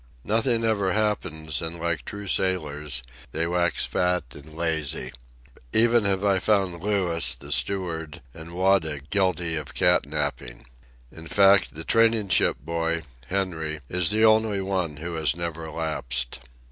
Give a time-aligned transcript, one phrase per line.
[0.23, 3.03] Nothing ever happens, and, like true sailors,
[3.33, 5.11] they wax fat and lazy.
[5.73, 10.65] Even have I found Louis, the steward, and Wada guilty of cat napping.
[11.11, 16.39] In fact, the training ship boy, Henry, is the only one who has never lapsed.